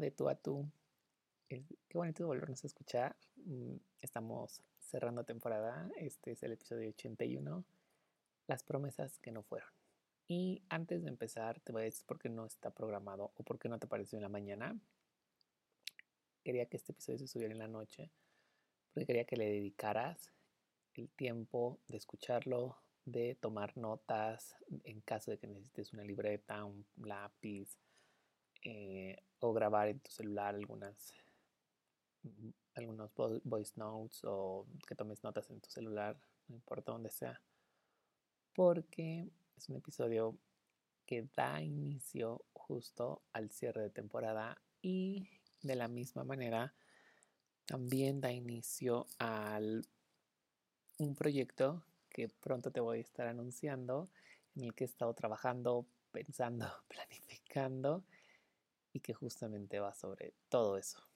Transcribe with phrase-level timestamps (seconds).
[0.00, 0.66] de tú a tú.
[1.48, 1.64] qué
[1.94, 3.16] bonito volvernos a escuchar.
[3.36, 5.88] Mm, estamos cerrando temporada.
[5.96, 7.64] Este es el episodio 81.
[8.46, 9.79] Las promesas que no fueron.
[10.32, 13.58] Y antes de empezar, te voy a decir por qué no está programado o por
[13.58, 14.78] qué no te apareció en la mañana.
[16.44, 18.12] Quería que este episodio se subiera en la noche
[18.94, 20.32] porque quería que le dedicaras
[20.94, 24.54] el tiempo de escucharlo, de tomar notas
[24.84, 27.76] en caso de que necesites una libreta, un lápiz,
[28.62, 31.12] eh, o grabar en tu celular algunas
[32.22, 33.10] mm, algunos
[33.42, 36.16] voice notes o que tomes notas en tu celular,
[36.46, 37.42] no importa dónde sea,
[38.54, 39.28] porque
[39.60, 40.38] es un episodio
[41.04, 45.28] que da inicio justo al cierre de temporada y
[45.60, 46.72] de la misma manera
[47.66, 49.86] también da inicio al
[50.96, 54.08] un proyecto que pronto te voy a estar anunciando
[54.56, 58.02] en el que he estado trabajando, pensando, planificando
[58.94, 61.06] y que justamente va sobre todo eso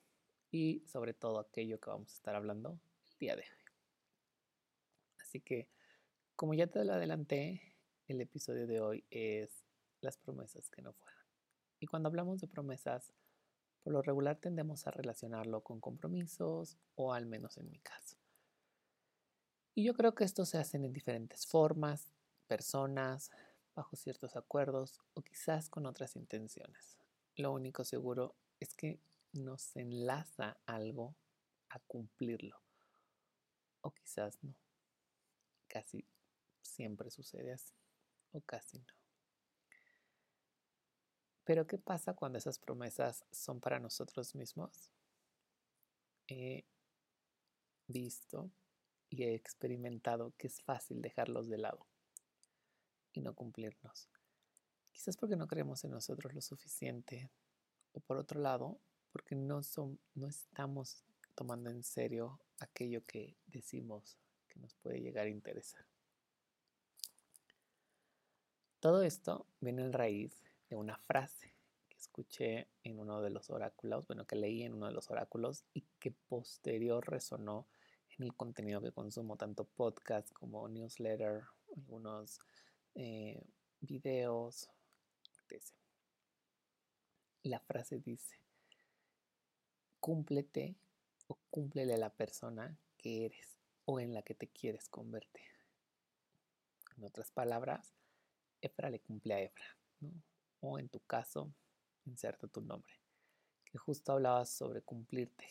[0.51, 2.79] y sobre todo aquello que vamos a estar hablando
[3.11, 3.64] el día de hoy.
[5.23, 5.67] Así que,
[6.36, 7.73] como ya te lo adelanté,
[8.08, 9.64] el episodio de hoy es
[10.00, 11.22] las promesas que no fueron.
[11.80, 13.12] Y cuando hablamos de promesas,
[13.83, 18.16] por lo regular tendemos a relacionarlo con compromisos o al menos en mi caso.
[19.74, 22.12] Y yo creo que esto se hacen en diferentes formas,
[22.46, 23.30] personas,
[23.74, 26.96] bajo ciertos acuerdos o quizás con otras intenciones.
[27.36, 29.00] Lo único seguro es que
[29.33, 31.16] nos enlaza algo
[31.68, 32.61] a cumplirlo.
[33.80, 34.55] O quizás no.
[35.66, 36.06] Casi
[36.62, 37.74] siempre sucede así.
[38.34, 38.94] O casi no.
[41.44, 44.90] Pero ¿qué pasa cuando esas promesas son para nosotros mismos?
[46.27, 46.64] He
[47.86, 48.50] visto
[49.08, 51.86] y he experimentado que es fácil dejarlos de lado
[53.12, 54.08] y no cumplirnos.
[54.90, 57.30] Quizás porque no creemos en nosotros lo suficiente.
[57.92, 58.80] O por otro lado,
[59.12, 59.61] porque no,
[60.14, 61.05] no estamos
[61.36, 64.18] tomando en serio aquello que decimos
[64.48, 65.93] que nos puede llegar a interesar.
[68.84, 71.55] Todo esto viene en raíz de una frase
[71.89, 75.64] que escuché en uno de los oráculos, bueno, que leí en uno de los oráculos
[75.72, 77.67] y que posterior resonó
[78.18, 81.44] en el contenido que consumo, tanto podcast como newsletter,
[81.74, 82.40] algunos
[82.94, 83.42] eh,
[83.80, 84.68] videos,
[87.42, 88.36] la frase dice,
[89.98, 90.77] cúmplete
[91.28, 93.56] o cúmplele a la persona que eres
[93.86, 95.48] o en la que te quieres convertir.
[96.98, 97.94] En otras palabras,
[98.64, 99.64] Efra le cumple a Efra,
[100.61, 101.52] O en tu caso,
[102.07, 102.92] inserta tu nombre.
[103.64, 105.47] Que justo hablabas sobre cumplirte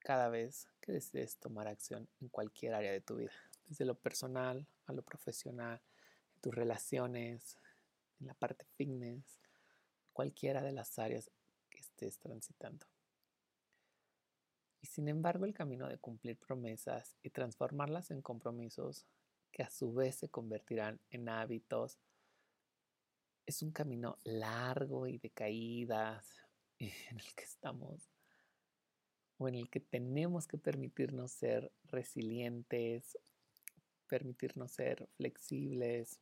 [0.00, 3.32] cada vez que decides tomar acción en cualquier área de tu vida,
[3.66, 5.80] desde lo personal a lo profesional,
[6.34, 7.58] en tus relaciones,
[8.20, 9.38] en la parte fitness,
[10.12, 11.30] cualquiera de las áreas
[11.70, 12.86] que estés transitando.
[14.80, 19.06] Y sin embargo, el camino de cumplir promesas y transformarlas en compromisos
[19.50, 21.98] que a su vez se convertirán en hábitos
[23.48, 26.26] es un camino largo y de caídas
[26.78, 28.10] en el que estamos
[29.38, 33.16] o en el que tenemos que permitirnos ser resilientes,
[34.06, 36.20] permitirnos ser flexibles,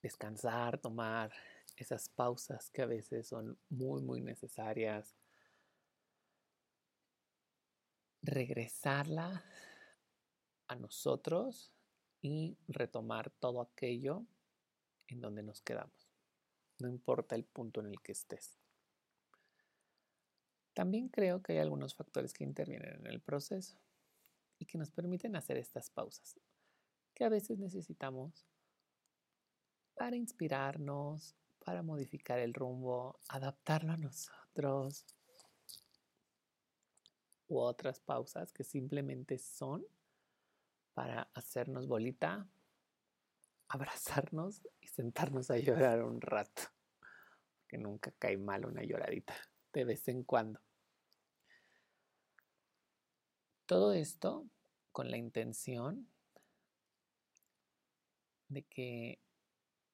[0.00, 1.32] descansar, tomar
[1.76, 5.14] esas pausas que a veces son muy, muy necesarias.
[8.22, 9.44] Regresarla
[10.68, 11.72] a nosotros
[12.20, 14.24] y retomar todo aquello
[15.08, 16.12] en donde nos quedamos.
[16.78, 18.58] No importa el punto en el que estés.
[20.74, 23.76] También creo que hay algunos factores que intervienen en el proceso
[24.58, 26.38] y que nos permiten hacer estas pausas,
[27.14, 28.46] que a veces necesitamos
[29.94, 35.04] para inspirarnos, para modificar el rumbo, adaptarlo a nosotros.
[37.48, 39.84] U otras pausas que simplemente son
[40.98, 42.44] para hacernos bolita,
[43.68, 46.62] abrazarnos y sentarnos a llorar un rato.
[47.68, 49.32] Que nunca cae mal una lloradita,
[49.72, 50.60] de vez en cuando.
[53.64, 54.48] Todo esto
[54.90, 56.08] con la intención
[58.48, 59.20] de que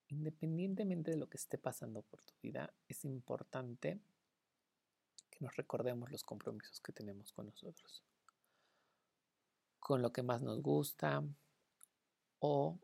[0.09, 4.01] independientemente de lo que esté pasando por tu vida, es importante
[5.31, 8.03] que nos recordemos los compromisos que tenemos con nosotros,
[9.85, 11.23] con lo que más nos gusta
[12.39, 12.81] o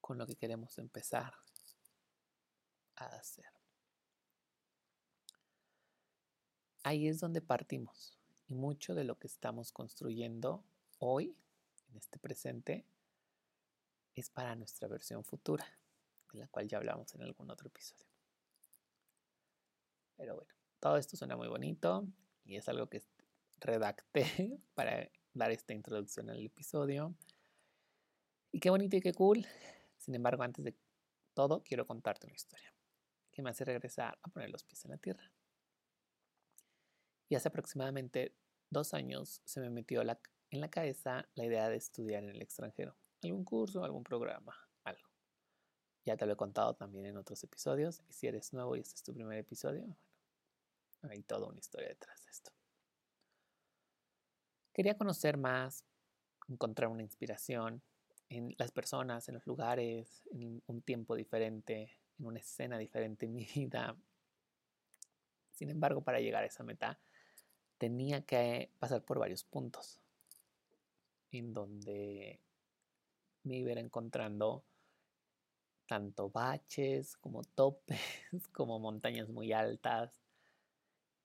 [0.00, 1.34] con lo que queremos empezar
[2.94, 3.46] a hacer.
[6.84, 8.16] Ahí es donde partimos
[8.46, 10.62] y mucho de lo que estamos construyendo
[11.00, 11.36] hoy,
[11.90, 12.86] en este presente,
[14.14, 15.66] es para nuestra versión futura,
[16.32, 18.06] de la cual ya hablamos en algún otro episodio.
[20.16, 22.06] Pero bueno, todo esto suena muy bonito
[22.44, 23.02] y es algo que
[23.58, 27.14] redacté para dar esta introducción al episodio.
[28.52, 29.46] Y qué bonito y qué cool.
[29.96, 30.76] Sin embargo, antes de
[31.34, 32.74] todo, quiero contarte una historia
[33.30, 35.32] que me hace regresar a poner los pies en la tierra.
[37.28, 38.34] Y hace aproximadamente
[38.70, 42.96] dos años se me metió en la cabeza la idea de estudiar en el extranjero.
[43.22, 45.08] Algún curso, algún programa, algo.
[46.04, 48.02] Ya te lo he contado también en otros episodios.
[48.08, 49.96] Y si eres nuevo y este es tu primer episodio,
[51.02, 52.57] hay toda una historia detrás de esto.
[54.78, 55.84] Quería conocer más,
[56.46, 57.82] encontrar una inspiración
[58.28, 63.34] en las personas, en los lugares, en un tiempo diferente, en una escena diferente en
[63.34, 63.96] mi vida.
[65.50, 67.00] Sin embargo, para llegar a esa meta,
[67.76, 69.98] tenía que pasar por varios puntos
[71.32, 72.38] en donde
[73.42, 74.62] me iba encontrando
[75.88, 77.98] tanto baches como topes,
[78.52, 80.22] como montañas muy altas.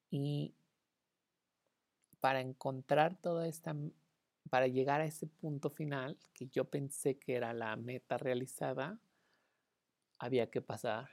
[0.10, 0.56] Y
[2.24, 3.76] para encontrar toda esta,
[4.50, 8.98] para llegar a ese punto final, que yo pensé que era la meta realizada,
[10.20, 11.10] había que pasar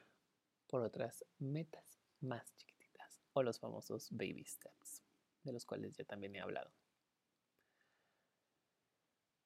[0.68, 1.84] por otras metas
[2.20, 5.02] más chiquititas, o los famosos baby steps,
[5.42, 6.70] de los cuales ya también he hablado.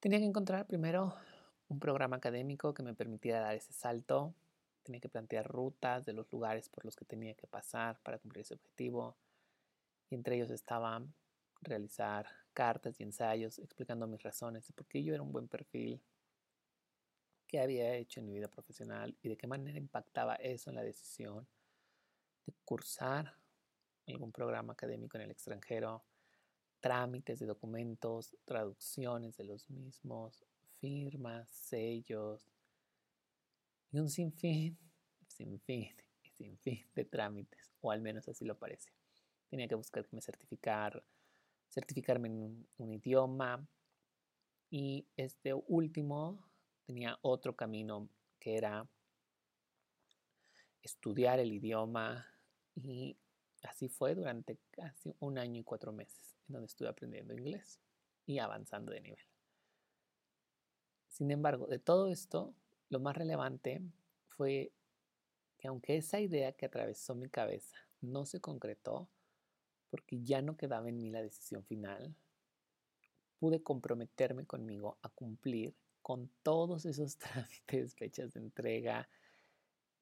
[0.00, 1.14] Tenía que encontrar primero
[1.68, 4.34] un programa académico que me permitiera dar ese salto.
[4.82, 8.42] Tenía que plantear rutas de los lugares por los que tenía que pasar para cumplir
[8.42, 9.16] ese objetivo.
[10.10, 11.14] Y entre ellos estaban
[11.64, 16.00] realizar cartas y ensayos explicando mis razones de por qué yo era un buen perfil,
[17.46, 20.82] qué había hecho en mi vida profesional y de qué manera impactaba eso en la
[20.82, 21.46] decisión
[22.46, 23.36] de cursar
[24.06, 26.04] algún programa académico en el extranjero,
[26.80, 30.44] trámites de documentos, traducciones de los mismos,
[30.80, 32.46] firmas, sellos
[33.90, 34.76] y un sinfín,
[35.26, 38.90] sinfín y sinfín de trámites, o al menos así lo parece.
[39.48, 41.02] Tenía que buscar que me certificar,
[41.74, 43.66] certificarme en un, idioma
[44.70, 46.38] y este último
[46.86, 48.88] tenía otro camino que era
[50.82, 52.26] estudiar el idioma
[52.76, 53.16] y
[53.62, 57.80] así fue durante casi un año y cuatro meses en donde estuve aprendiendo inglés
[58.24, 59.26] y avanzando de nivel.
[61.08, 62.54] Sin embargo, de todo esto,
[62.88, 63.82] lo más relevante
[64.28, 64.72] fue
[65.58, 69.08] que aunque esa idea que atravesó mi cabeza no se concretó,
[69.94, 72.16] porque ya no quedaba en mí la decisión final,
[73.38, 79.08] pude comprometerme conmigo a cumplir con todos esos trámites, fechas de entrega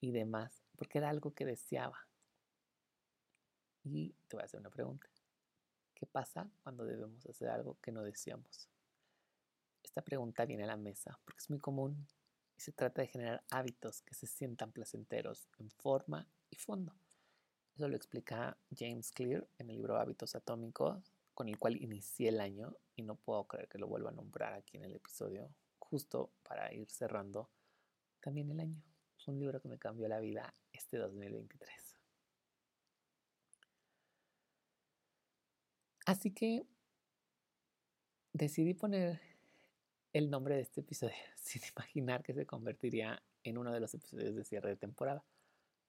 [0.01, 2.09] y demás, porque era algo que deseaba.
[3.85, 5.11] Y te voy a hacer una pregunta.
[5.95, 8.71] ¿Qué pasa cuando debemos hacer algo que no deseamos?
[9.83, 12.09] Esta pregunta viene a la mesa porque es muy común
[12.57, 17.02] y se trata de generar hábitos que se sientan placenteros en forma y fondo.
[17.75, 22.41] Eso lo explica James Clear en el libro Hábitos Atómicos, con el cual inicié el
[22.41, 26.31] año y no puedo creer que lo vuelva a nombrar aquí en el episodio, justo
[26.43, 27.49] para ir cerrando
[28.21, 28.83] también el año.
[29.19, 31.71] Es un libro que me cambió la vida este 2023.
[36.05, 36.67] Así que
[38.33, 39.21] decidí poner
[40.13, 44.35] el nombre de este episodio sin imaginar que se convertiría en uno de los episodios
[44.35, 45.25] de cierre de temporada.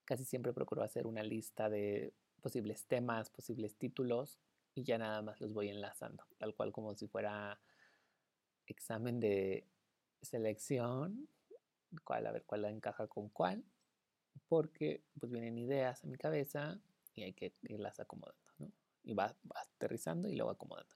[0.06, 4.40] Casi siempre procuro hacer una lista de posibles temas, posibles títulos
[4.76, 7.60] y ya nada más los voy enlazando, tal cual como si fuera
[8.68, 9.66] examen de
[10.22, 11.28] selección,
[12.04, 13.64] cuál, a ver cuál encaja con cuál,
[14.48, 16.80] porque pues vienen ideas a mi cabeza
[17.14, 18.72] y hay que irlas acomodando, ¿no?
[19.04, 20.96] Y va, aterrizando y luego acomodando.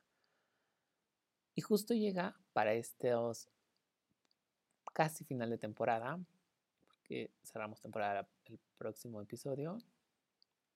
[1.55, 3.49] Y justo llega para estos
[4.93, 6.19] casi final de temporada,
[6.87, 9.77] porque cerramos temporada el próximo episodio,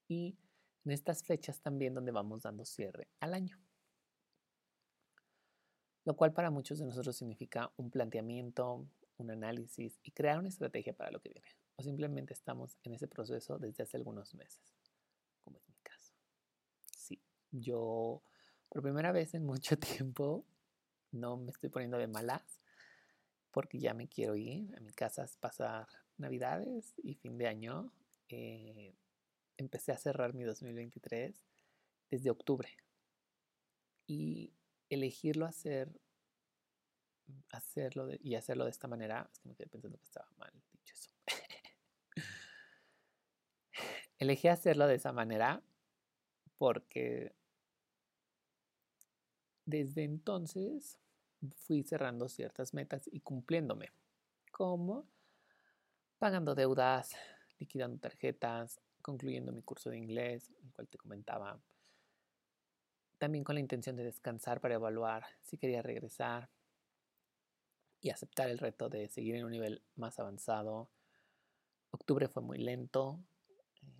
[0.07, 0.37] y
[0.85, 3.57] en estas fechas también donde vamos dando cierre al año.
[6.03, 10.93] Lo cual para muchos de nosotros significa un planteamiento, un análisis y crear una estrategia
[10.93, 11.47] para lo que viene.
[11.75, 14.61] O simplemente estamos en ese proceso desde hace algunos meses,
[15.43, 16.13] como es mi caso.
[16.91, 18.23] Sí, yo
[18.67, 20.45] por primera vez en mucho tiempo
[21.11, 22.61] no me estoy poniendo de malas
[23.51, 25.87] porque ya me quiero ir a mi casa pasar
[26.17, 27.91] navidades y fin de año.
[28.29, 28.95] Eh,
[29.57, 31.35] empecé a cerrar mi 2023
[32.09, 32.69] desde octubre
[34.07, 34.53] y
[34.89, 36.01] elegirlo hacer
[37.51, 40.93] hacerlo y hacerlo de esta manera es que me quedé pensando que estaba mal dicho
[40.93, 41.09] eso.
[44.19, 45.63] Elegí hacerlo de esa manera
[46.57, 47.33] porque
[49.65, 50.99] desde entonces
[51.55, 53.91] fui cerrando ciertas metas y cumpliéndome,
[54.51, 55.07] como
[56.21, 57.15] pagando deudas,
[57.57, 61.59] liquidando tarjetas, concluyendo mi curso de inglés, el cual te comentaba,
[63.17, 66.47] también con la intención de descansar para evaluar si quería regresar
[68.01, 70.91] y aceptar el reto de seguir en un nivel más avanzado.
[71.89, 73.19] Octubre fue muy lento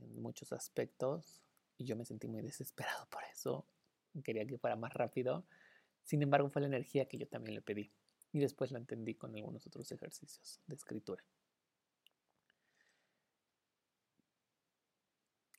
[0.02, 1.42] en muchos aspectos
[1.80, 3.66] y yo me sentí muy desesperado por eso.
[4.24, 5.44] Quería que fuera más rápido.
[6.04, 7.92] Sin embargo, fue la energía que yo también le pedí
[8.32, 11.24] y después la entendí con algunos otros ejercicios de escritura.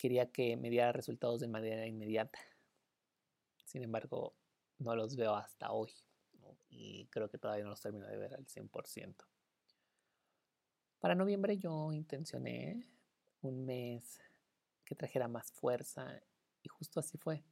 [0.02, 2.36] Quería que me diera resultados de manera inmediata.
[3.64, 4.34] Sin embargo,
[4.80, 5.92] no los veo hasta hoy
[6.70, 9.14] y creo que todavía no los termino de ver al 100%.
[10.98, 12.84] Para noviembre yo intencioné
[13.42, 14.20] un mes
[14.84, 16.20] que trajera más fuerza
[16.64, 17.44] y justo así fue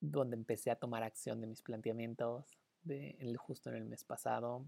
[0.00, 4.66] donde empecé a tomar acción de mis planteamientos de justo en el mes pasado,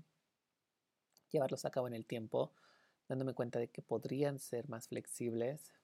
[1.29, 2.55] llevarlos a cabo en el tiempo,
[3.07, 5.75] dándome cuenta de que podrían ser más flexibles,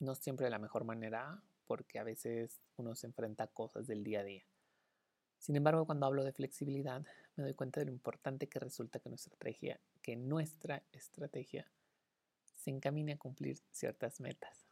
[0.00, 4.02] no siempre de la mejor manera, porque a veces uno se enfrenta a cosas del
[4.02, 4.44] día a día.
[5.38, 7.04] Sin embargo, cuando hablo de flexibilidad,
[7.36, 11.70] me doy cuenta de lo importante que resulta que nuestra estrategia, que nuestra estrategia
[12.56, 14.66] se encamine a cumplir ciertas metas,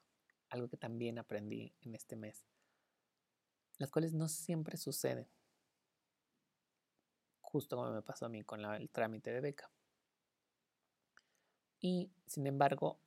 [0.51, 2.45] algo que también aprendí en este mes
[3.79, 5.27] las cuales no siempre suceden,
[7.41, 9.71] justo como me pasó a mí con el trámite de beca.
[11.81, 12.99] Y sin embargo,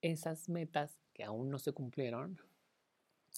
[0.00, 2.38] esas metas que aún no se cumplieron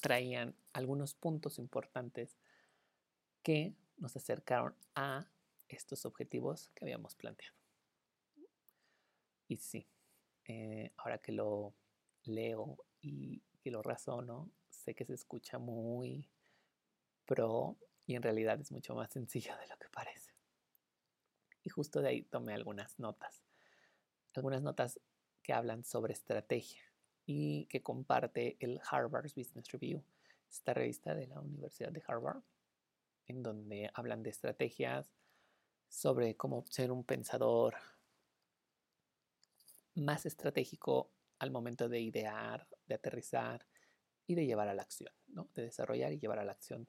[0.00, 2.37] traían algunos puntos importantes
[3.40, 5.30] que nos acercaron a
[5.68, 7.54] estos objetivos que habíamos planteado.
[9.47, 9.87] Y sí,
[10.47, 11.73] eh, ahora que lo
[12.25, 16.28] leo y que lo razono, sé que se escucha muy
[17.26, 20.32] pro y en realidad es mucho más sencillo de lo que parece.
[21.62, 23.44] Y justo de ahí tomé algunas notas.
[24.35, 24.99] Algunas notas
[25.44, 26.88] que hablan sobre estrategia
[27.30, 30.02] y que comparte el Harvard Business Review,
[30.50, 32.40] esta revista de la Universidad de Harvard,
[33.26, 35.12] en donde hablan de estrategias
[35.90, 37.75] sobre cómo ser un pensador
[39.94, 43.66] más estratégico al momento de idear, de aterrizar
[44.26, 45.50] y de llevar a la acción, ¿no?
[45.54, 46.88] de desarrollar y llevar a la acción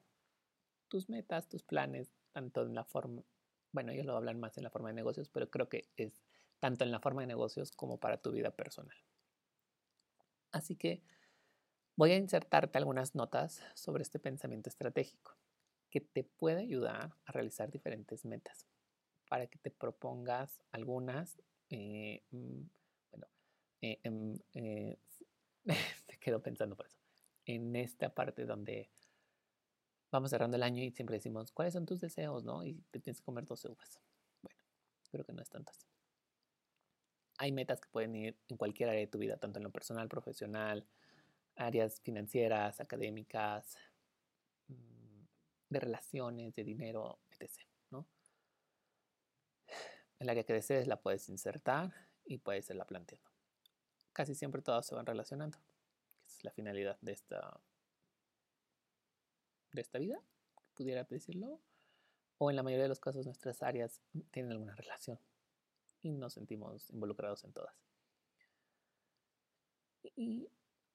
[0.88, 3.22] tus metas, tus planes, tanto en la forma,
[3.72, 6.22] bueno, ellos lo hablan más en la forma de negocios, pero creo que es
[6.60, 8.96] tanto en la forma de negocios como para tu vida personal.
[10.52, 11.02] Así que
[11.96, 15.36] voy a insertarte algunas notas sobre este pensamiento estratégico
[15.90, 18.66] que te puede ayudar a realizar diferentes metas
[19.28, 22.62] para que te propongas algunas, eh, mm,
[23.10, 23.26] bueno,
[23.80, 24.98] eh, em, eh,
[26.06, 26.98] te quedo pensando por eso,
[27.44, 28.90] en esta parte donde
[30.10, 32.44] vamos cerrando el año y siempre decimos, ¿cuáles son tus deseos?
[32.44, 32.64] ¿no?
[32.64, 34.00] Y te tienes que comer 12 uvas.
[34.42, 34.60] Bueno,
[35.10, 35.89] creo que no es tanto así.
[37.42, 40.10] Hay metas que pueden ir en cualquier área de tu vida, tanto en lo personal,
[40.10, 40.86] profesional,
[41.56, 43.78] áreas financieras, académicas,
[44.68, 45.22] mm,
[45.70, 47.64] de relaciones, de dinero, etc.
[50.18, 51.94] El área que desees la puedes insertar
[52.26, 53.30] y puedes irla planteando.
[54.12, 55.56] Casi siempre todas se van relacionando.
[56.26, 57.58] Esa es la finalidad de esta
[59.72, 60.20] de esta vida,
[60.74, 61.58] pudiera decirlo,
[62.36, 65.18] o en la mayoría de los casos nuestras áreas tienen alguna relación
[66.02, 67.74] y nos sentimos involucrados en todas.
[70.16, 70.48] Y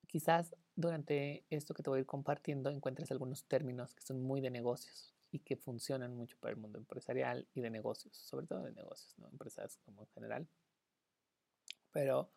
[0.08, 4.42] quizás durante esto que te voy a ir compartiendo encuentres algunos términos que son muy
[4.42, 8.64] de negocios y que funcionan mucho para el mundo empresarial y de negocios, sobre todo
[8.64, 10.48] de negocios, no empresas como en general.
[11.92, 12.30] Pero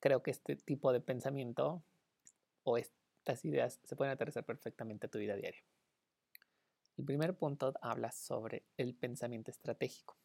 [0.00, 1.82] creo que este tipo de pensamiento
[2.64, 5.62] o estas ideas se pueden aterrizar perfectamente a tu vida diaria.
[6.96, 10.16] El primer punto habla sobre el pensamiento estratégico,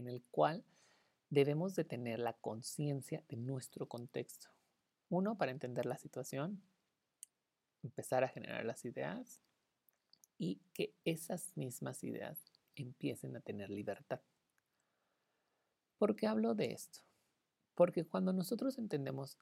[0.00, 0.64] en el cual
[1.28, 4.48] debemos de tener la conciencia de nuestro contexto.
[5.08, 6.62] Uno, para entender la situación,
[7.82, 9.40] empezar a generar las ideas
[10.38, 12.38] y que esas mismas ideas
[12.74, 14.20] empiecen a tener libertad.
[15.98, 17.00] ¿Por qué hablo de esto?
[17.74, 19.36] Porque cuando nosotros entendemos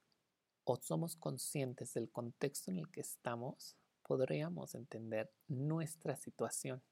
[0.65, 6.83] o somos conscientes del contexto en el que estamos, podríamos entender nuestra situación.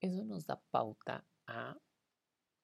[0.00, 1.78] Eso nos da pauta a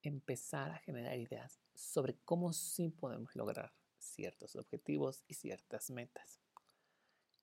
[0.08, 6.40] empezar a generar ideas sobre cómo sí podemos lograr ciertos objetivos y ciertas metas.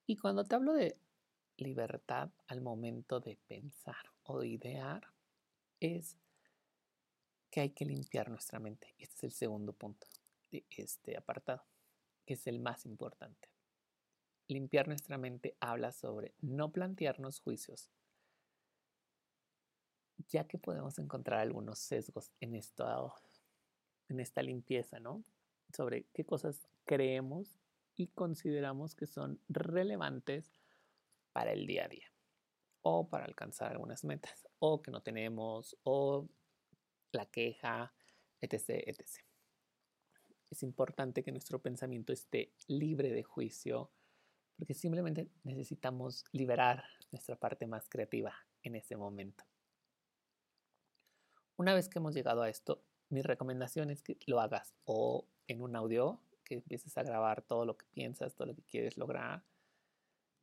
[0.06, 0.98] Y cuando te hablo de
[1.58, 5.08] libertad al momento de pensar o de idear,
[5.80, 6.18] es
[7.52, 8.96] que hay que limpiar nuestra mente.
[8.98, 10.08] Este es el segundo punto
[10.52, 11.64] de este apartado,
[12.26, 13.50] que es el más importante.
[14.48, 17.90] Limpiar nuestra mente habla sobre no plantearnos juicios,
[20.30, 23.14] ya que podemos encontrar algunos sesgos en, esto,
[24.10, 25.24] en esta limpieza, ¿no?
[25.76, 27.58] Sobre qué cosas creemos
[27.96, 30.52] y consideramos que son relevantes
[31.32, 32.12] para el día a día
[32.82, 36.28] o para alcanzar algunas metas o que no tenemos o
[37.12, 37.94] la queja,
[38.42, 39.08] etc., etc.
[40.50, 43.92] Es importante que nuestro pensamiento esté libre de juicio
[44.58, 49.44] porque simplemente necesitamos liberar nuestra parte más creativa en ese momento.
[51.58, 55.62] Una vez que hemos llegado a esto, mi recomendación es que lo hagas o en
[55.62, 59.44] un audio, que empieces a grabar todo lo que piensas, todo lo que quieres lograr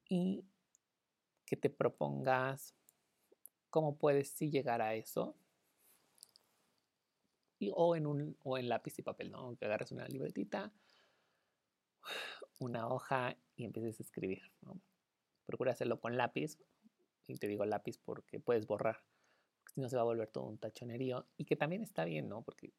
[0.08, 0.44] y
[1.46, 2.74] que te propongas
[3.70, 5.36] cómo puedes sí llegar a eso
[7.74, 9.56] o, en un, o en lápiz y papel, ¿no?
[9.56, 10.72] Que agarres una libretita,
[12.58, 14.42] una hoja y empieces a escribir.
[15.44, 16.58] Procura hacerlo con lápiz,
[17.26, 19.02] y te digo lápiz porque puedes borrar,
[19.80, 22.42] no se va a volver todo un tachonerío, y que también está bien, ¿no?
[22.42, 22.72] Porque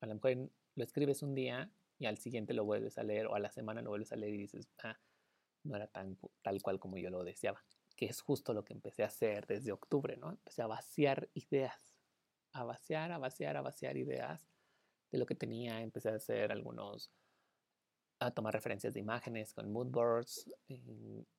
[0.00, 3.34] a lo mejor lo escribes un día y al siguiente lo vuelves a leer, o
[3.34, 4.98] a la semana lo vuelves a leer y dices, ah,
[5.64, 7.64] no era tan tal cual como yo lo deseaba,
[7.96, 10.30] que es justo lo que empecé a hacer desde octubre, ¿no?
[10.30, 11.92] Empecé a vaciar ideas
[12.52, 14.46] a vaciar, a vaciar, a vaciar ideas
[15.10, 15.80] de lo que tenía.
[15.80, 17.10] Empecé a hacer algunos,
[18.20, 20.50] a tomar referencias de imágenes con moodboards,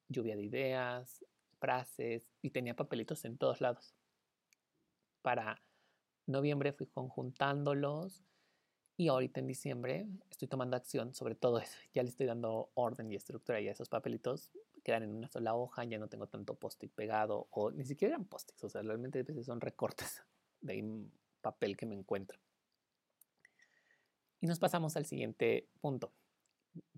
[0.10, 1.26] lluvia de ideas,
[1.60, 3.94] frases, y tenía papelitos en todos lados.
[5.24, 5.60] Para
[6.28, 8.24] noviembre fui conjuntándolos
[8.96, 11.80] y ahorita en diciembre estoy tomando acción sobre todo eso.
[11.96, 14.52] Ya le estoy dando orden y estructura y esos papelitos
[14.84, 18.26] quedan en una sola hoja, ya no tengo tanto post-it pegado o ni siquiera eran
[18.26, 20.24] post-its, o sea, realmente a veces son recortes
[20.62, 21.08] de
[21.42, 22.38] papel que me encuentro.
[24.42, 26.12] Y nos pasamos al siguiente punto,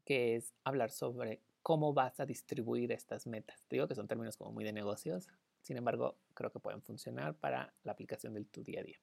[0.03, 3.65] que es hablar sobre cómo vas a distribuir estas metas.
[3.67, 5.29] Te digo que son términos como muy de negocios,
[5.65, 8.99] sin embargo, creo que pueden funcionar para la aplicación del tu día a día.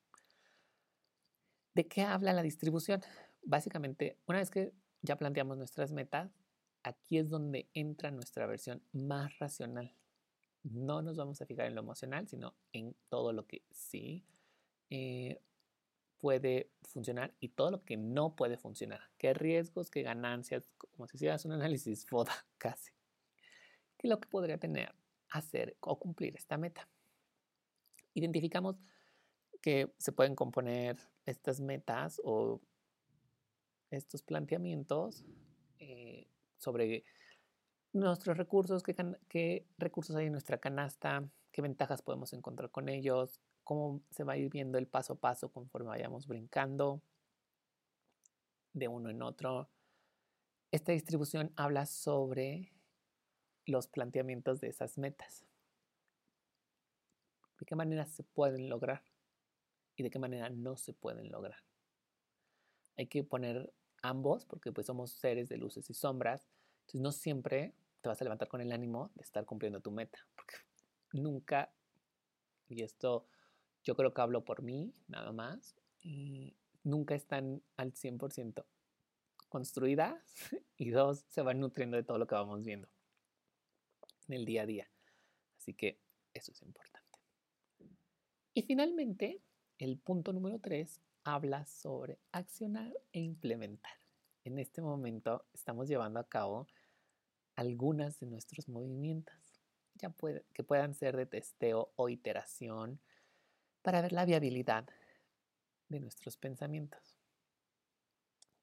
[1.75, 3.03] ¿De qué habla la distribución?
[3.43, 6.31] Básicamente, una vez que ya planteamos nuestras metas,
[6.85, 9.93] aquí es donde entra nuestra versión más racional.
[10.63, 14.25] No nos vamos a fijar en lo emocional, sino en todo lo que sí
[14.89, 15.43] eh,
[16.19, 19.01] puede funcionar y todo lo que no puede funcionar.
[19.19, 20.71] ¿Qué riesgos, qué ganancias?
[20.79, 22.93] Como si hicieras un análisis FODA casi.
[23.99, 24.95] ¿Qué es lo que podría tener,
[25.33, 26.89] hacer o cumplir esta meta?
[28.15, 28.77] Identificamos
[29.61, 32.61] que se pueden componer estas metas o
[33.91, 35.25] estos planteamientos
[35.79, 36.27] eh,
[36.59, 37.05] sobre
[37.93, 38.83] nuestros recursos,
[39.29, 44.33] qué recursos hay en nuestra canasta, qué ventajas podemos encontrar con ellos, cómo se va
[44.33, 47.03] a ir viendo el paso a paso conforme vayamos brincando
[48.73, 49.69] de uno en otro.
[50.71, 52.72] Esta distribución habla sobre
[53.67, 55.45] los planteamientos de esas metas.
[57.59, 59.03] De qué manera se pueden lograr
[59.97, 61.63] y de qué manera no se pueden lograr.
[62.97, 63.73] Hay que poner
[64.03, 66.49] ambos porque pues somos seres de luces y sombras.
[66.81, 70.19] Entonces no siempre te vas a levantar con el ánimo de estar cumpliendo tu meta.
[71.13, 71.73] Nunca,
[72.69, 73.27] y esto
[73.85, 78.65] yo creo que hablo por mí, nada más, y nunca están al 100%
[79.49, 80.21] construidas
[80.79, 82.89] y dos, se van nutriendo de todo lo que vamos viendo
[84.33, 84.91] el día a día.
[85.59, 85.99] Así que
[86.35, 87.19] eso es importante.
[88.55, 89.41] Y finalmente,
[89.79, 93.93] el punto número tres habla sobre accionar e implementar.
[94.45, 96.67] En este momento estamos llevando a cabo
[97.55, 99.63] algunas de nuestros movimientos,
[99.95, 103.01] ya puede, que puedan ser de testeo o iteración,
[103.83, 104.87] para ver la viabilidad
[105.89, 107.12] de nuestros pensamientos.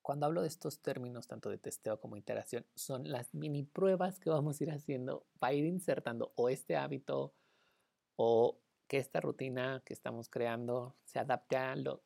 [0.02, 4.30] Cuando hablo de estos términos, tanto de testeo como iteración, son las mini pruebas que
[4.30, 7.34] vamos a ir haciendo para ir insertando o este hábito
[8.16, 12.04] o que esta rutina que estamos creando se adapte a lo,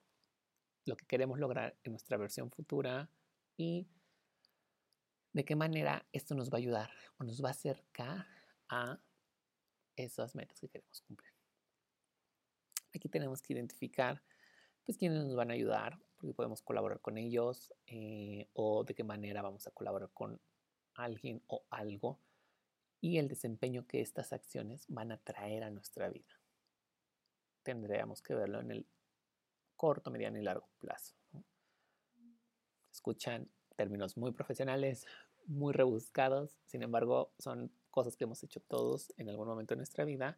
[0.85, 3.09] lo que queremos lograr en nuestra versión futura
[3.55, 3.87] y
[5.31, 8.27] de qué manera esto nos va a ayudar o nos va a acercar
[8.69, 8.99] a
[9.95, 11.31] esas metas que queremos cumplir.
[12.93, 14.21] Aquí tenemos que identificar
[14.85, 19.03] pues quiénes nos van a ayudar, porque podemos colaborar con ellos eh, o de qué
[19.03, 20.39] manera vamos a colaborar con
[20.93, 22.17] alguien o algo
[23.01, 26.39] y el desempeño que estas acciones van a traer a nuestra vida.
[27.61, 28.87] Tendríamos que verlo en el
[29.75, 31.13] corto, mediano y largo plazo.
[32.89, 35.05] Escuchan términos muy profesionales,
[35.45, 40.05] muy rebuscados, sin embargo son cosas que hemos hecho todos en algún momento de nuestra
[40.05, 40.37] vida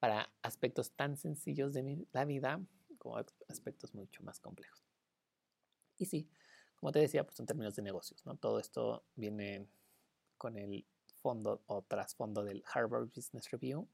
[0.00, 2.60] para aspectos tan sencillos de la vida
[2.98, 3.16] como
[3.48, 4.93] aspectos mucho más complejos.
[5.98, 6.28] Y sí,
[6.76, 8.36] como te decía, pues en términos de negocios, ¿no?
[8.36, 9.66] Todo esto viene
[10.36, 10.84] con el
[11.20, 13.88] fondo o trasfondo del Harvard Business Review.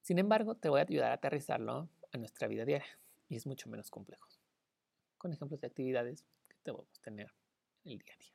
[0.00, 2.98] Sin embargo, te voy a ayudar a aterrizarlo a nuestra vida diaria
[3.28, 4.28] y es mucho menos complejo,
[5.18, 7.34] con ejemplos de actividades que debemos tener
[7.84, 8.32] en el día a día.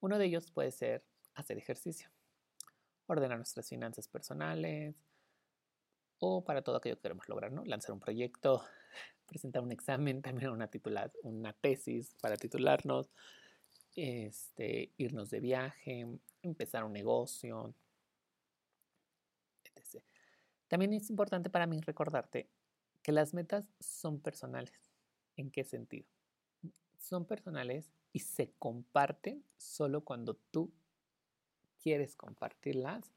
[0.00, 2.08] Uno de ellos puede ser hacer ejercicio,
[3.06, 4.94] ordenar nuestras finanzas personales
[6.18, 7.64] o para todo aquello que queremos lograr, ¿no?
[7.64, 8.64] Lanzar un proyecto,
[9.30, 10.68] presentar un examen, también una,
[11.22, 13.10] una tesis para titularnos,
[13.96, 16.06] este, irnos de viaje,
[16.42, 17.74] empezar un negocio,
[19.64, 20.02] etc.
[20.68, 22.50] También es importante para mí recordarte
[23.02, 24.92] que las metas son personales.
[25.36, 26.06] ¿En qué sentido?
[26.98, 30.72] Son personales y se comparten solo cuando tú
[31.82, 33.10] quieres compartirlas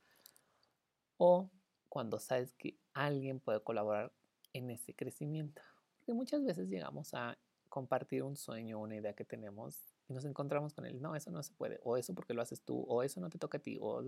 [1.17, 1.49] o
[1.89, 4.13] cuando sabes que alguien puede colaborar
[4.53, 5.61] en ese crecimiento.
[6.03, 7.37] Porque muchas veces llegamos a
[7.69, 11.41] compartir un sueño, una idea que tenemos y nos encontramos con él, no, eso no
[11.41, 13.77] se puede, o eso porque lo haces tú, o eso no te toca a ti,
[13.79, 14.01] o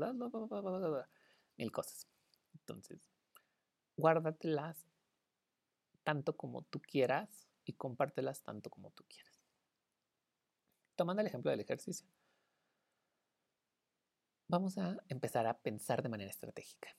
[1.55, 2.05] mil cosas.
[2.53, 2.99] Entonces,
[3.95, 4.85] guárdatelas
[6.03, 9.39] tanto como tú quieras y compártelas tanto como tú quieras.
[10.97, 12.09] Tomando el ejemplo del ejercicio,
[14.49, 16.89] vamos a empezar a pensar de manera estratégica.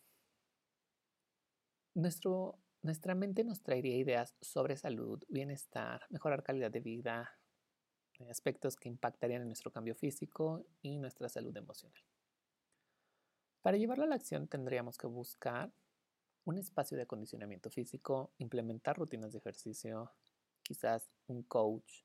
[1.92, 7.38] Nuestro, nuestra mente nos traería ideas sobre salud, bienestar, mejorar calidad de vida,
[8.30, 12.02] aspectos que impactarían en nuestro cambio físico y nuestra salud emocional.
[13.62, 15.72] Para llevarlo a la acción tendríamos que buscar
[16.44, 20.12] un espacio de acondicionamiento físico, implementar rutinas de ejercicio,
[20.62, 22.04] quizás un coach,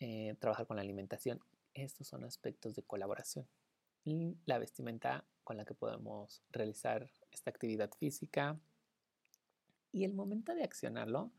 [0.00, 1.40] eh, trabajar con la alimentación.
[1.74, 3.46] Estos son aspectos de colaboración.
[4.46, 8.58] La vestimenta con la que podemos realizar esta actividad física.
[9.92, 11.32] Y el momento de accionarlo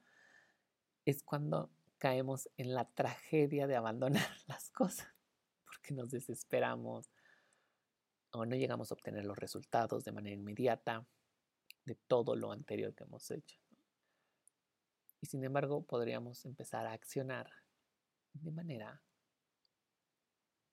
[1.05, 5.07] es cuando caemos en la tragedia de abandonar las cosas,
[5.65, 7.09] porque nos desesperamos
[8.31, 11.05] o no llegamos a obtener los resultados de manera inmediata
[11.85, 13.59] de todo lo anterior que hemos hecho.
[15.21, 17.49] Y sin embargo, podríamos empezar a accionar
[18.33, 19.01] de manera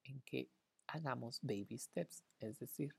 [0.03, 0.49] en que
[0.87, 2.95] hagamos baby steps, es decir,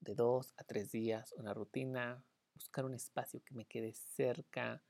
[0.00, 2.22] de dos a tres días, una rutina,
[2.54, 4.82] buscar un espacio que me quede cerca,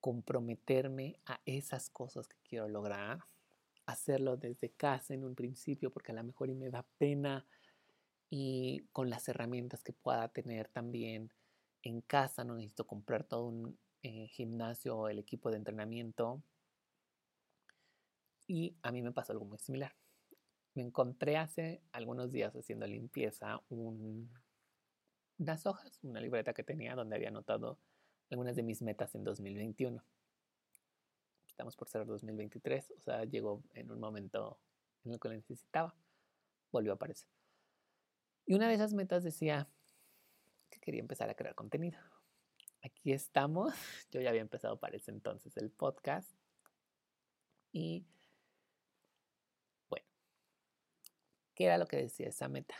[0.00, 3.20] comprometerme a esas cosas que quiero lograr,
[3.86, 7.46] hacerlo desde casa en un principio, porque a lo mejor y me da pena
[8.28, 11.32] y con las herramientas que pueda tener también
[11.82, 16.42] en casa, no necesito comprar todo un eh, gimnasio o el equipo de entrenamiento.
[18.48, 19.94] Y a mí me pasó algo muy similar.
[20.74, 24.30] Me encontré hace algunos días haciendo limpieza un,
[25.38, 27.78] unas hojas, una libreta que tenía donde había anotado
[28.30, 30.02] algunas de mis metas en 2021.
[31.46, 34.58] Estamos por ser 2023, o sea, llegó en un momento
[35.04, 35.94] en el que lo necesitaba.
[36.70, 37.28] Volvió a aparecer.
[38.44, 39.68] Y una de esas metas decía,
[40.70, 41.98] que quería empezar a crear contenido.
[42.82, 43.74] Aquí estamos.
[44.10, 46.30] Yo ya había empezado para ese entonces el podcast.
[47.72, 48.06] Y
[49.88, 50.06] bueno,
[51.54, 52.74] ¿qué era lo que decía esa meta?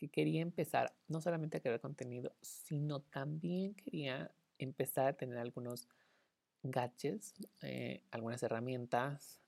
[0.00, 5.86] Que quería empezar no solamente a crear contenido, sino también quería empezar a tener algunos
[6.62, 9.42] gadgets, eh, algunas herramientas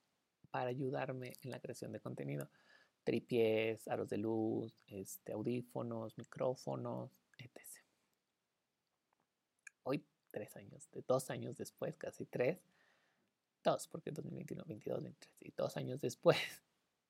[0.51, 2.51] para ayudarme en la creación de contenido.
[3.03, 7.59] Tripies, aros de luz, este, audífonos, micrófonos, etc.
[9.81, 12.59] Hoy, tres años, de dos años después, casi tres,
[13.63, 16.37] dos, porque 2021, 22, 23, y dos años después,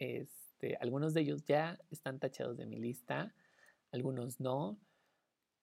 [0.63, 3.35] este, algunos de ellos ya están tachados de mi lista,
[3.91, 4.79] algunos no,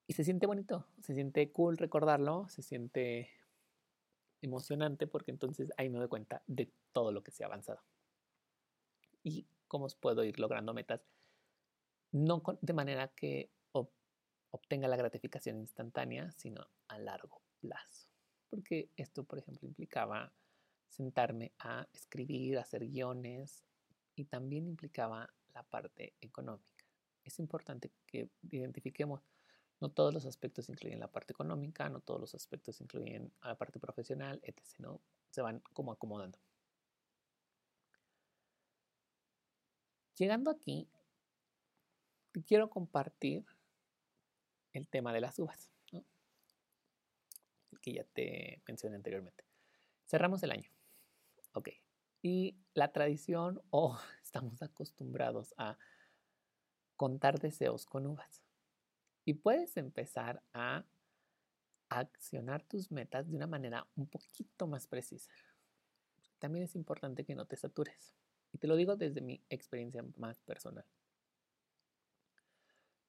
[0.07, 3.31] y se siente bonito, se siente cool recordarlo, se siente
[4.43, 7.81] emocionante porque entonces ahí me doy cuenta de todo lo que se ha avanzado
[9.23, 11.01] y cómo puedo ir logrando metas,
[12.13, 13.51] no de manera que
[14.53, 18.09] obtenga la gratificación instantánea, sino a largo plazo.
[18.49, 20.33] Porque esto, por ejemplo, implicaba
[20.89, 23.65] sentarme a escribir, hacer guiones
[24.17, 26.85] y también implicaba la parte económica.
[27.25, 29.23] Es importante que identifiquemos,
[29.81, 33.79] no todos los aspectos incluyen la parte económica, no todos los aspectos incluyen la parte
[33.79, 34.63] profesional, etc.
[34.79, 35.01] ¿no?
[35.31, 36.39] Se van como acomodando.
[40.17, 40.87] Llegando aquí,
[42.47, 43.45] quiero compartir
[44.73, 45.71] el tema de las uvas,
[47.81, 49.45] que ya te mencioné anteriormente.
[50.07, 50.71] Cerramos el año.
[51.55, 51.71] Ok.
[52.23, 55.79] Y la tradición o estamos acostumbrados a
[56.97, 58.43] contar deseos con uvas.
[59.25, 60.85] Y puedes empezar a
[61.89, 65.31] accionar tus metas de una manera un poquito más precisa.
[66.39, 68.15] También es importante que no te satures.
[68.53, 70.85] Y te lo digo desde mi experiencia más personal.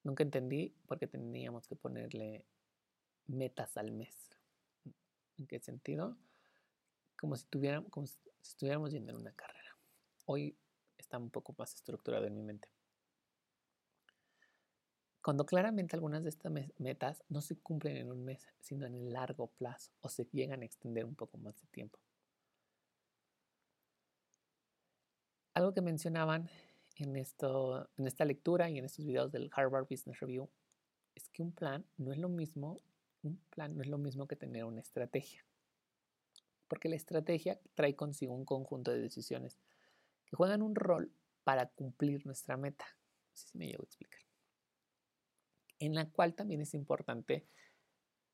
[0.04, 2.46] Nunca entendí por qué teníamos que ponerle
[3.28, 4.30] metas al mes.
[5.38, 6.18] ¿En qué sentido?
[7.18, 9.78] Como si, tuviéramos, estuviéramos yendo en una carrera.
[10.26, 10.58] Hoy
[10.98, 12.70] está un poco más estructurado en mi mente.
[15.22, 19.14] Cuando claramente algunas de estas metas no se cumplen en un mes, sino en el
[19.14, 22.00] largo plazo o se llegan a extender un poco más de tiempo.
[25.54, 26.50] Algo que mencionaban
[26.96, 30.50] en, esto, en esta lectura y en estos videos del Harvard Business Review
[31.14, 32.82] es que un plan no es lo mismo,
[33.22, 35.46] un plan no es lo mismo que tener una estrategia.
[36.72, 39.60] Porque la estrategia trae consigo un conjunto de decisiones
[40.24, 41.12] que juegan un rol
[41.44, 42.86] para cumplir nuestra meta.
[43.34, 44.22] Si me llevo a explicar.
[45.80, 47.46] En la cual también es importante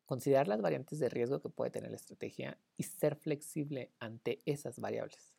[0.05, 4.79] considerar las variantes de riesgo que puede tener la estrategia y ser flexible ante esas
[4.79, 5.33] variables.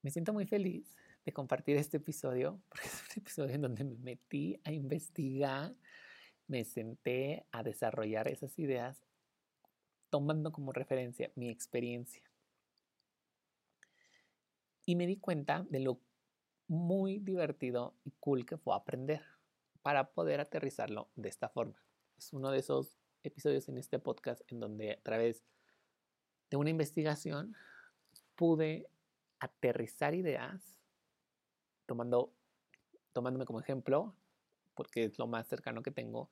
[0.00, 3.96] Me siento muy feliz de compartir este episodio, porque es un episodio en donde me
[3.96, 5.76] metí a investigar,
[6.46, 9.04] me senté a desarrollar esas ideas,
[10.10, 12.22] tomando como referencia mi experiencia.
[14.84, 16.00] Y me di cuenta de lo
[16.66, 19.22] muy divertido y cool que fue aprender
[19.82, 21.82] para poder aterrizarlo de esta forma.
[22.16, 25.44] Es uno de esos episodios en este podcast en donde a través
[26.50, 27.54] de una investigación
[28.34, 28.88] pude
[29.40, 30.78] aterrizar ideas,
[31.86, 32.32] tomando,
[33.12, 34.14] tomándome como ejemplo,
[34.74, 36.30] porque es lo más cercano que tengo,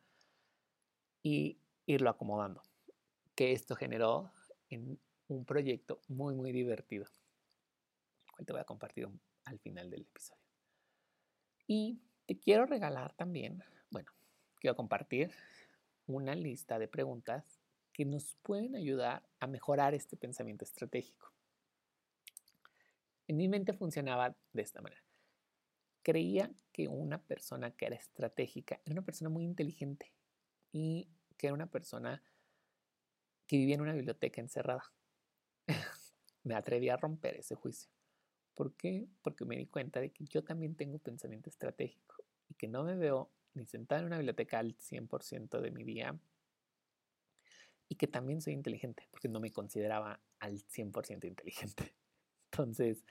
[1.23, 2.63] y irlo acomodando.
[3.37, 4.33] Que esto generó
[4.69, 9.09] en un proyecto muy, muy divertido, el cual te voy a compartir
[9.45, 10.43] al final del episodio.
[11.69, 14.11] Y te quiero regalar también, bueno,
[14.59, 15.31] quiero compartir
[16.07, 17.61] una lista de preguntas
[17.93, 21.33] que nos pueden ayudar a mejorar este pensamiento estratégico.
[23.27, 25.03] En mi mente funcionaba de esta manera.
[26.03, 30.13] Creía que una persona que era estratégica era una persona muy inteligente
[30.71, 32.23] y que era una persona
[33.47, 34.93] que vivía en una biblioteca encerrada.
[36.45, 37.91] me atreví a romper ese juicio.
[38.55, 39.07] ¿Por qué?
[39.23, 42.97] Porque me di cuenta de que yo también tengo pensamiento estratégico y que no me
[42.97, 46.19] veo ni sentada en una biblioteca al 100% de mi día
[47.89, 51.95] y que también soy inteligente, porque no me consideraba al 100% inteligente.
[52.53, 53.05] Entonces,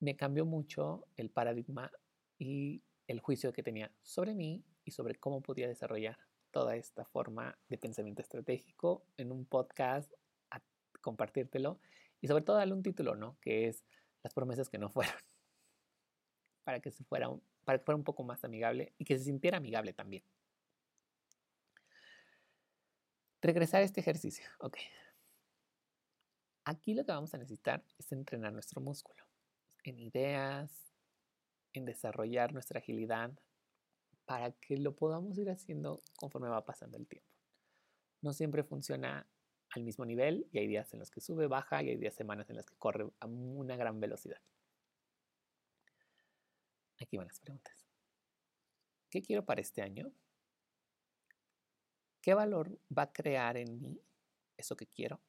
[0.00, 1.90] me cambió mucho el paradigma
[2.38, 6.18] y el juicio que tenía sobre mí y sobre cómo podía desarrollar
[6.50, 10.12] toda esta forma de pensamiento estratégico en un podcast,
[10.50, 10.60] a
[11.00, 11.80] compartírtelo
[12.20, 13.38] y sobre todo darle un título, ¿no?
[13.40, 13.84] Que es
[14.22, 15.14] Las promesas que no fueron.
[16.64, 19.24] Para que, se fuera un, para que fuera un poco más amigable y que se
[19.24, 20.22] sintiera amigable también.
[23.40, 24.44] Regresar a este ejercicio.
[24.58, 24.76] Ok.
[26.64, 29.24] Aquí lo que vamos a necesitar es entrenar nuestro músculo
[29.84, 30.92] en ideas,
[31.72, 33.32] en desarrollar nuestra agilidad
[34.28, 37.32] para que lo podamos ir haciendo conforme va pasando el tiempo.
[38.20, 39.26] No siempre funciona
[39.70, 42.50] al mismo nivel y hay días en los que sube, baja y hay días, semanas
[42.50, 44.40] en las que corre a una gran velocidad.
[47.00, 47.86] Aquí van las preguntas.
[49.08, 50.12] ¿Qué quiero para este año?
[52.20, 53.98] ¿Qué valor va a crear en mí
[54.56, 55.20] eso que quiero?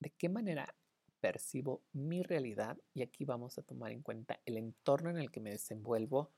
[0.00, 0.74] de qué manera
[1.20, 5.40] percibo mi realidad y aquí vamos a tomar en cuenta el entorno en el que
[5.40, 6.32] me desenvuelvo,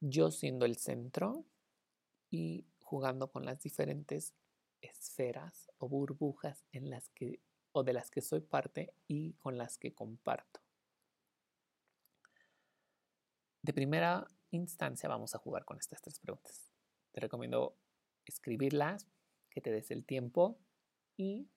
[0.00, 1.44] yo siendo el centro
[2.30, 4.34] y jugando con las diferentes
[4.80, 7.40] esferas o burbujas en las que
[7.72, 10.60] o de las que soy parte y con las que comparto.
[13.60, 16.70] De primera instancia vamos a jugar con estas tres preguntas.
[17.12, 17.76] Te recomiendo
[18.24, 19.06] escribirlas,
[19.50, 20.58] que te des el tiempo
[21.16, 21.50] y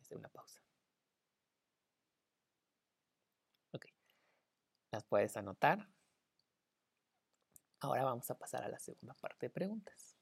[0.00, 0.62] hacer una pausa.
[3.72, 3.86] Ok,
[4.92, 5.95] las puedes anotar.
[7.80, 10.16] Ahora vamos a pasar a la segunda parte de preguntas.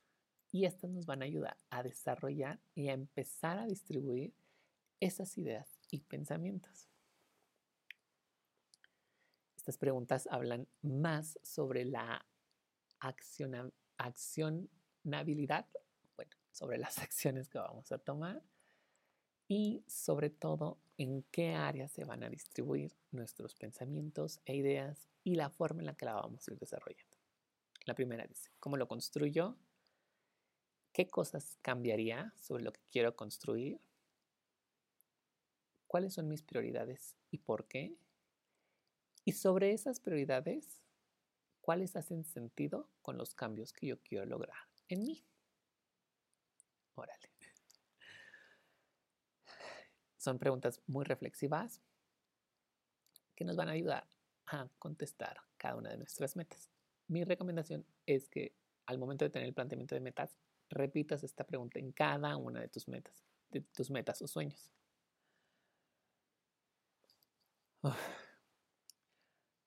[0.50, 4.34] Y estas nos van a ayudar a desarrollar y a empezar a distribuir
[5.00, 6.88] esas ideas y pensamientos.
[9.56, 12.24] Estas preguntas hablan más sobre la
[12.98, 15.66] accionabilidad,
[16.16, 18.42] bueno, sobre las acciones que vamos a tomar
[19.48, 25.34] y sobre todo en qué áreas se van a distribuir nuestros pensamientos e ideas y
[25.34, 27.13] la forma en la que la vamos a ir desarrollando.
[27.84, 29.56] La primera dice, ¿cómo lo construyo?
[30.92, 33.80] ¿Qué cosas cambiaría sobre lo que quiero construir?
[35.86, 37.96] ¿Cuáles son mis prioridades y por qué?
[39.24, 40.80] Y sobre esas prioridades,
[41.60, 45.24] ¿cuáles hacen sentido con los cambios que yo quiero lograr en mí?
[46.94, 47.30] Órale.
[50.16, 51.82] Son preguntas muy reflexivas
[53.36, 54.08] que nos van a ayudar
[54.46, 56.73] a contestar cada una de nuestras metas.
[57.08, 58.54] Mi recomendación es que
[58.86, 60.38] al momento de tener el planteamiento de metas,
[60.70, 64.72] repitas esta pregunta en cada una de tus metas, de tus metas o sueños.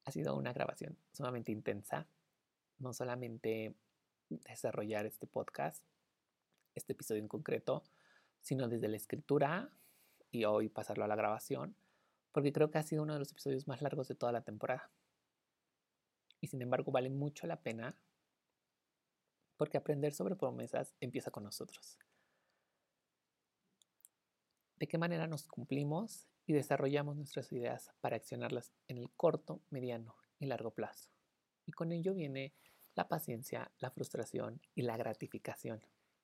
[0.05, 2.07] Ha sido una grabación sumamente intensa,
[2.79, 3.75] no solamente
[4.29, 5.83] desarrollar este podcast,
[6.73, 7.83] este episodio en concreto,
[8.41, 9.69] sino desde la escritura
[10.31, 11.75] y hoy pasarlo a la grabación,
[12.31, 14.89] porque creo que ha sido uno de los episodios más largos de toda la temporada.
[16.41, 17.95] Y sin embargo vale mucho la pena
[19.57, 21.97] porque aprender sobre promesas empieza con nosotros.
[24.77, 30.15] ¿De qué manera nos cumplimos y desarrollamos nuestras ideas para accionarlas en el corto, mediano
[30.39, 31.09] y largo plazo?
[31.65, 32.53] Y con ello viene
[32.93, 35.81] la paciencia, la frustración y la gratificación.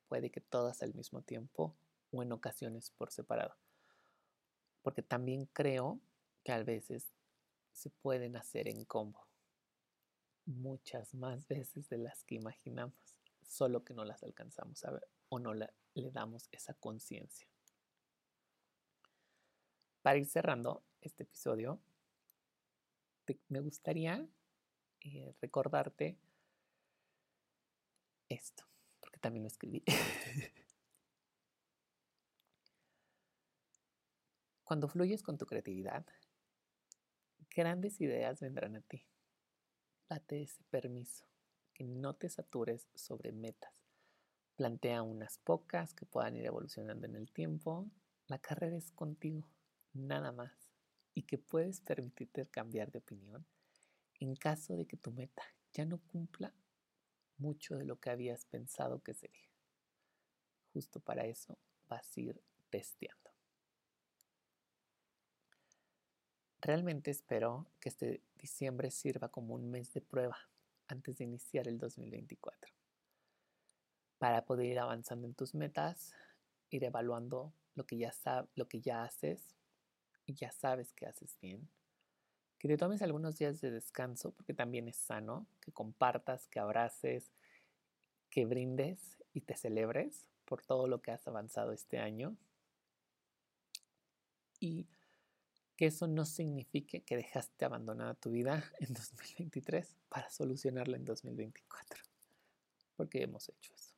[0.08, 1.76] Puede que todas al mismo tiempo
[2.12, 3.56] o en ocasiones por separado.
[4.84, 6.00] Porque también creo
[6.44, 7.12] que a veces
[7.72, 9.26] se pueden hacer en combo.
[10.46, 12.94] Muchas más veces de las que imaginamos
[13.48, 15.70] solo que no las alcanzamos a ver o no le,
[16.12, 17.48] damos esa conciencia.
[20.02, 21.80] Para ir cerrando este episodio,
[23.48, 24.28] me gustaría
[25.02, 26.20] eh, recordarte
[28.28, 28.66] esto,
[29.00, 29.84] porque también lo escribí.
[34.64, 36.06] Cuando fluyes con tu creatividad,
[37.56, 39.06] grandes ideas vendrán a ti.
[40.14, 41.26] Date ese permiso
[41.74, 43.74] que no te satures sobre metas.
[44.56, 47.90] Plantea unas pocas que puedan ir evolucionando en el tiempo.
[48.28, 49.50] La carrera es contigo,
[49.92, 50.54] nada más.
[51.16, 53.44] Y que puedes permitirte cambiar de opinión
[54.20, 56.54] en caso de que tu meta ya no cumpla
[57.38, 59.50] mucho de lo que habías pensado que sería.
[60.74, 63.23] Justo para eso vas a ir testeando.
[66.64, 70.38] Realmente espero que este diciembre sirva como un mes de prueba
[70.88, 72.74] antes de iniciar el 2024.
[74.18, 76.14] Para poder ir avanzando en tus metas,
[76.70, 78.14] ir evaluando lo que ya,
[78.56, 79.58] lo que ya haces
[80.26, 81.68] y ya sabes que haces bien.
[82.60, 87.30] Que te tomes algunos días de descanso porque también es sano, que compartas, que abraces,
[88.30, 92.38] que brindes y te celebres por todo lo que has avanzado este año.
[94.62, 94.88] Y
[95.76, 102.02] que eso no signifique que dejaste abandonada tu vida en 2023 para solucionarla en 2024.
[102.96, 103.94] Porque hemos hecho eso.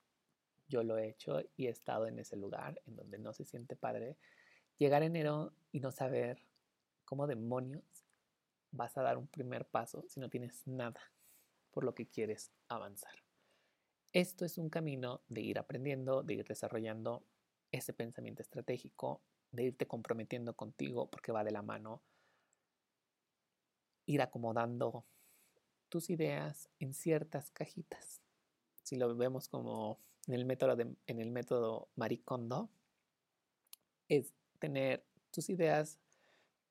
[0.68, 3.76] Yo lo he hecho y he estado en ese lugar en donde no se siente
[3.76, 4.18] padre.
[4.78, 6.42] Llegar enero y no saber
[7.04, 7.84] cómo demonios
[8.72, 11.00] vas a dar un primer paso si no tienes nada
[11.72, 13.14] por lo que quieres avanzar.
[14.12, 17.24] Esto es un camino de ir aprendiendo, de ir desarrollando
[17.72, 19.22] ese pensamiento estratégico,
[19.56, 22.02] de irte comprometiendo contigo porque va de la mano,
[24.06, 25.06] ir acomodando
[25.90, 28.22] tus ideas en ciertas cajitas.
[28.84, 32.70] Si lo vemos como en el método, de, en el método Maricondo,
[34.08, 36.00] es tener tus ideas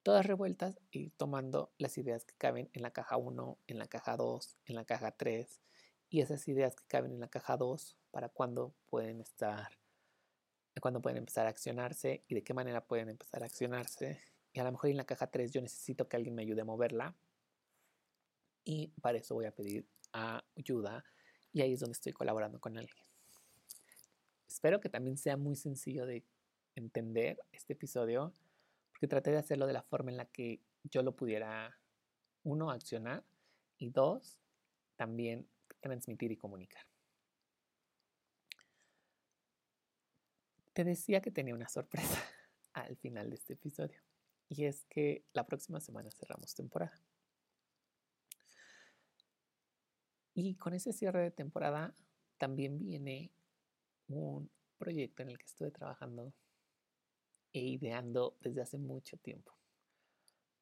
[0.05, 4.17] todas revueltas y tomando las ideas que caben en la caja 1, en la caja
[4.17, 5.61] 2, en la caja 3
[6.11, 9.73] y esas ideas que caben en la caja 2 para cuando pueden estar
[10.81, 14.21] cuándo pueden empezar a accionarse y de qué manera pueden empezar a accionarse.
[14.53, 16.65] Y a lo mejor en la caja 3 yo necesito que alguien me ayude a
[16.65, 17.15] moverla.
[18.65, 21.05] Y para eso voy a pedir ayuda.
[21.53, 23.05] Y ahí es donde estoy colaborando con alguien.
[24.49, 26.25] Espero que también sea muy sencillo de
[26.75, 28.33] entender este episodio,
[28.93, 31.77] porque traté de hacerlo de la forma en la que yo lo pudiera,
[32.43, 33.25] uno, accionar
[33.79, 34.39] y dos,
[34.97, 35.49] también
[35.81, 36.85] transmitir y comunicar.
[40.75, 42.21] Te decía que tenía una sorpresa
[42.73, 44.01] al final de este episodio.
[44.49, 47.01] Y es que la próxima semana cerramos temporada.
[50.35, 51.95] Y con ese cierre de temporada
[52.39, 53.31] también viene
[54.09, 56.35] un proyecto en el que estuve trabajando
[57.53, 59.57] e ideando desde hace mucho tiempo.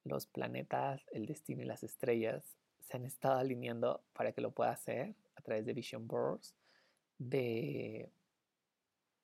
[0.05, 2.45] Los planetas, el destino y las estrellas
[2.81, 6.55] se han estado alineando para que lo pueda hacer a través de Vision Boards,
[7.17, 8.13] de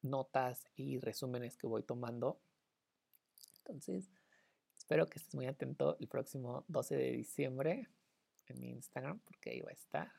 [0.08, 2.40] notas y resúmenes que voy tomando.
[3.58, 4.10] Entonces,
[4.76, 7.88] espero que estés muy atento el próximo 12 de diciembre
[8.46, 10.12] en mi Instagram, porque ahí va a estar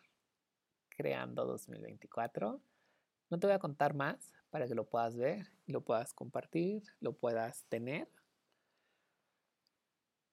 [0.89, 2.61] creando 2024.
[3.29, 7.13] No te voy a contar más para que lo puedas ver lo puedas compartir, lo
[7.13, 8.09] puedas tener.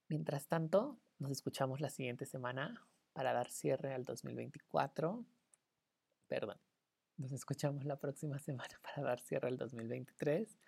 [0.09, 5.25] Mientras tanto, nos escuchamos la siguiente semana para dar cierre al 2024.
[6.29, 6.59] Perdón,
[7.19, 10.59] Nos escuchamos la próxima semana para dar cierre al 2023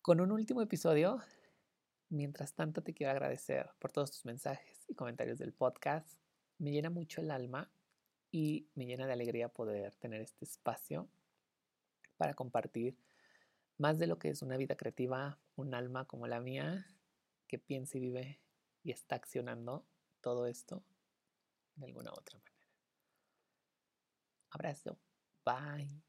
[0.00, 1.20] con un último episodio.
[2.08, 6.18] Mientras tanto, te quiero agradecer por todos tus mensajes y comentarios del podcast.
[6.58, 7.70] Me llena mucho el alma
[8.32, 11.08] y me llena de alegría poder tener este espacio
[12.16, 12.98] para compartir
[13.78, 16.84] más de lo que es una vida creativa, un alma como la mía,
[17.46, 18.40] que piensa y vive
[18.82, 19.86] y está accionando
[20.20, 20.82] todo esto
[21.76, 22.66] de alguna otra manera.
[24.50, 24.98] Abrazo.
[25.44, 26.02] Bye.